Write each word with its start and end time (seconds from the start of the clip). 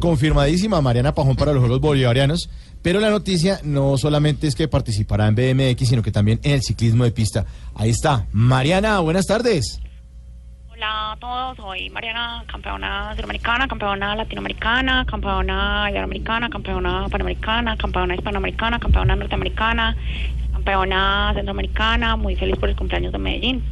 Confirmadísima 0.00 0.80
Mariana 0.80 1.14
Pajón 1.14 1.36
para 1.36 1.52
los 1.52 1.60
Juegos 1.60 1.80
Bolivarianos, 1.80 2.48
pero 2.82 3.00
la 3.00 3.10
noticia 3.10 3.60
no 3.64 3.96
solamente 3.98 4.46
es 4.46 4.54
que 4.54 4.68
participará 4.68 5.28
en 5.28 5.34
BMX, 5.34 5.88
sino 5.88 6.02
que 6.02 6.12
también 6.12 6.40
en 6.42 6.52
el 6.52 6.62
ciclismo 6.62 7.04
de 7.04 7.10
pista. 7.10 7.46
Ahí 7.74 7.90
está. 7.90 8.26
Mariana, 8.32 9.00
buenas 9.00 9.26
tardes. 9.26 9.80
Hola 10.76 11.12
a 11.12 11.16
todos, 11.16 11.56
soy 11.56 11.88
Mariana, 11.88 12.44
campeona 12.46 13.14
suramericana, 13.14 13.66
campeona 13.66 14.14
latinoamericana, 14.14 15.06
campeona 15.06 15.90
iberoamericana, 15.90 16.50
campeona 16.50 17.08
panamericana, 17.08 17.76
campeona 17.78 18.14
hispanoamericana, 18.14 18.78
campeona 18.78 19.16
norteamericana, 19.16 19.96
campeona 20.66 21.32
centroamericana, 21.34 22.16
muy 22.16 22.34
feliz 22.34 22.56
por 22.56 22.68
el 22.68 22.76
cumpleaños 22.76 23.12
de 23.12 23.18
Medellín. 23.18 23.62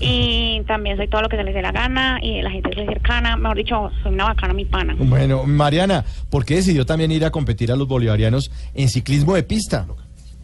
Y 0.00 0.60
también 0.66 0.96
soy 0.96 1.06
todo 1.06 1.22
lo 1.22 1.28
que 1.28 1.36
se 1.36 1.44
les 1.44 1.54
dé 1.54 1.62
la 1.62 1.70
gana 1.70 2.18
y 2.20 2.42
la 2.42 2.50
gente 2.50 2.74
soy 2.74 2.86
cercana, 2.86 3.36
mejor 3.36 3.56
dicho, 3.56 3.90
soy 4.02 4.12
una 4.12 4.24
bacana 4.24 4.52
mi 4.52 4.64
pana. 4.64 4.96
Bueno, 4.98 5.44
Mariana, 5.44 6.04
¿por 6.30 6.44
qué 6.44 6.56
decidió 6.56 6.84
también 6.84 7.12
ir 7.12 7.24
a 7.24 7.30
competir 7.30 7.70
a 7.70 7.76
los 7.76 7.86
bolivarianos 7.86 8.50
en 8.74 8.88
ciclismo 8.88 9.34
de 9.34 9.44
pista? 9.44 9.86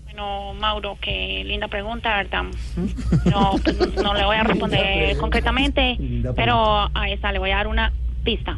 Bueno, 0.04 0.54
Mauro, 0.54 0.96
qué 1.00 1.42
linda 1.44 1.66
pregunta, 1.66 2.16
¿verdad? 2.16 2.44
No, 3.24 3.56
pues, 3.62 3.96
no 3.96 4.14
le 4.14 4.24
voy 4.24 4.36
a 4.36 4.44
responder 4.44 5.16
concretamente, 5.18 5.98
pero 6.36 6.88
a 6.94 7.08
esa 7.08 7.32
le 7.32 7.40
voy 7.40 7.50
a 7.50 7.56
dar 7.56 7.66
una 7.66 7.92
pista. 8.22 8.56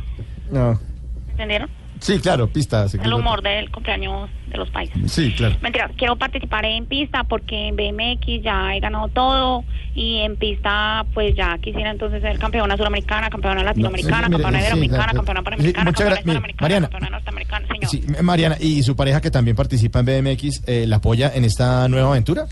No. 0.51 0.79
¿Entendieron? 1.31 1.71
Sí, 2.03 2.19
claro, 2.19 2.49
pista. 2.49 2.87
El 3.01 3.15
humor 3.15 3.43
del 3.43 3.71
cumpleaños 3.71 4.29
de 4.49 4.59
los 4.59 4.69
países. 4.71 5.11
Sí, 5.11 5.33
claro. 5.37 5.55
Mentira, 5.63 5.89
quiero 5.97 6.17
participar 6.17 6.65
en 6.65 6.87
pista 6.87 7.23
porque 7.23 7.69
en 7.69 7.77
BMX 7.77 8.43
ya 8.43 8.75
he 8.75 8.81
ganado 8.81 9.07
todo 9.09 9.65
y 9.95 10.19
en 10.19 10.37
pista 10.37 11.07
pues 11.15 11.37
ya 11.37 11.57
quisiera 11.59 11.93
entonces 11.93 12.21
ser 12.21 12.41
campeona 12.41 12.77
suramericana, 12.77 13.31
campeona 13.31 13.63
latinoamericana, 13.63 14.27
sí, 14.27 14.31
mire, 14.31 14.43
campeona 14.43 14.61
iberoamericana, 14.61 15.13
campeona 15.13 15.43
panamericana, 15.43 15.85
campeona 15.85 16.15
hispanoamericana, 16.15 16.61
Mariana. 16.61 16.89
campeona 16.89 17.11
norteamericana, 17.11 17.67
señor. 17.69 18.23
Mariana, 18.25 18.57
¿y 18.59 18.83
su 18.83 18.97
pareja 18.97 19.21
que 19.21 19.31
también 19.31 19.57
participa 19.57 20.01
en 20.01 20.07
BMX, 20.07 20.65
eh, 20.67 20.87
la 20.89 20.97
apoya 20.97 21.31
en 21.33 21.45
esta 21.45 21.89
nueva 21.89 22.11
aventura? 22.11 22.47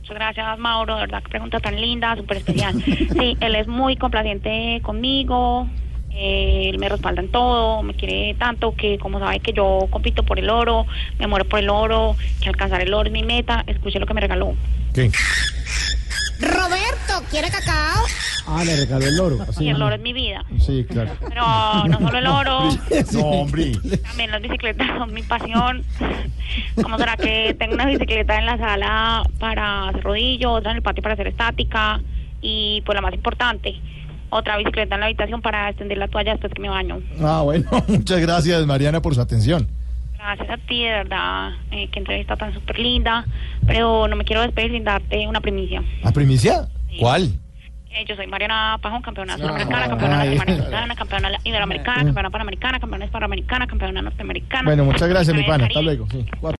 Muchas 0.00 0.16
gracias, 0.16 0.58
Mauro. 0.58 0.96
De 0.96 1.00
verdad, 1.02 1.22
qué 1.22 1.28
pregunta 1.28 1.60
tan 1.60 1.80
linda, 1.80 2.16
súper 2.16 2.38
especial. 2.38 2.82
Sí, 2.82 3.36
él 3.40 3.54
es 3.54 3.68
muy 3.68 3.96
complaciente 3.96 4.80
conmigo. 4.82 5.68
Eh, 6.10 6.70
Él 6.70 6.78
me 6.78 6.88
respalda 6.88 7.20
en 7.22 7.30
todo, 7.30 7.82
me 7.82 7.94
quiere 7.94 8.34
tanto 8.38 8.74
que 8.74 8.98
como 8.98 9.18
sabe 9.18 9.40
que 9.40 9.52
yo 9.52 9.86
compito 9.90 10.22
por 10.24 10.38
el 10.38 10.50
oro, 10.50 10.86
me 11.18 11.26
muero 11.26 11.44
por 11.44 11.58
el 11.60 11.68
oro, 11.70 12.16
que 12.40 12.48
alcanzar 12.48 12.80
el 12.80 12.92
oro 12.94 13.06
es 13.08 13.12
mi 13.12 13.22
meta, 13.22 13.64
escuche 13.66 13.98
lo 14.00 14.06
que 14.06 14.14
me 14.14 14.20
regaló. 14.20 14.54
¿Qué? 14.94 15.10
Roberto, 16.40 17.24
¿quiere 17.30 17.50
cacao? 17.50 18.04
Ah, 18.46 18.62
le 18.64 18.76
regaló 18.76 19.06
el 19.06 19.20
oro. 19.20 19.38
Y 19.58 19.68
el 19.68 19.82
oro 19.82 19.94
es 19.96 20.00
mi 20.00 20.12
vida. 20.12 20.44
Sí, 20.58 20.86
claro. 20.88 21.10
Pero 21.28 21.42
no 21.88 21.98
solo 21.98 22.18
el 22.18 22.26
oro, 22.26 22.68
No, 23.12 23.20
hombre. 23.20 23.72
también 24.02 24.30
las 24.30 24.40
bicicletas 24.40 24.86
son 24.98 25.12
mi 25.12 25.22
pasión. 25.22 25.84
¿Cómo 26.82 26.96
será 26.96 27.16
que 27.16 27.54
tengo 27.58 27.74
una 27.74 27.86
bicicleta 27.86 28.38
en 28.38 28.46
la 28.46 28.56
sala 28.56 29.22
para 29.38 29.88
hacer 29.88 30.02
rodillo, 30.02 30.52
otra 30.52 30.70
en 30.70 30.78
el 30.78 30.82
patio 30.82 31.02
para 31.02 31.14
hacer 31.14 31.26
estática 31.26 32.00
y 32.40 32.82
pues 32.86 32.94
la 32.94 33.02
más 33.02 33.12
importante, 33.12 33.74
otra 34.30 34.56
bicicleta 34.56 34.94
en 34.94 35.00
la 35.00 35.06
habitación 35.06 35.42
para 35.42 35.68
extender 35.68 35.98
la 35.98 36.08
toalla 36.08 36.32
después 36.32 36.52
que 36.52 36.60
me 36.60 36.68
baño? 36.68 37.00
Ah, 37.20 37.42
bueno, 37.42 37.68
muchas 37.88 38.20
gracias, 38.20 38.66
Mariana, 38.66 39.00
por 39.02 39.14
su 39.14 39.20
atención. 39.20 39.68
Gracias 40.16 40.50
a 40.50 40.56
ti, 40.66 40.82
de 40.82 40.90
verdad, 40.90 41.50
eh, 41.70 41.88
qué 41.92 42.00
entrevista 42.00 42.36
tan 42.36 42.52
súper 42.52 42.78
linda, 42.78 43.24
pero 43.66 44.08
no 44.08 44.16
me 44.16 44.24
quiero 44.24 44.42
despedir 44.42 44.72
sin 44.72 44.84
darte 44.84 45.26
una 45.26 45.40
primicia. 45.40 45.82
¿A 46.02 46.10
primicia? 46.10 46.68
¿Cuál? 46.98 47.32
Eh, 47.90 48.04
yo 48.06 48.16
soy 48.16 48.26
Mariana 48.26 48.78
Pajón, 48.82 49.00
campeona 49.00 49.38
sudamericana, 49.38 49.88
campeona 49.88 50.20
Ay. 50.20 50.36
latinoamericana, 50.36 50.94
campeona 50.94 51.30
iberoamericana, 51.44 52.04
campeona 52.04 52.30
panamericana, 52.30 52.80
campeona 52.80 53.04
hispanoamericana, 53.06 53.66
campeona 53.66 54.02
norteamericana. 54.02 54.64
Bueno, 54.64 54.84
muchas 54.84 55.08
gracias, 55.08 55.34
mi 55.34 55.42
pana. 55.44 55.66
Hasta 55.66 55.80
luego. 55.80 56.06
Sí. 56.10 56.26